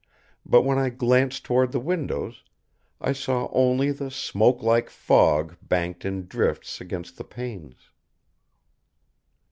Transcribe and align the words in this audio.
But 0.43 0.63
when 0.63 0.79
I 0.79 0.89
glanced 0.89 1.43
toward 1.45 1.71
the 1.71 1.79
windows 1.79 2.41
I 2.99 3.13
saw 3.13 3.51
only 3.53 3.91
the 3.91 4.09
smoke 4.09 4.63
like 4.63 4.89
fog 4.89 5.57
banked 5.61 6.05
in 6.05 6.25
drifts 6.25 6.81
against 6.81 7.17
the 7.17 7.23
panes. 7.23 7.91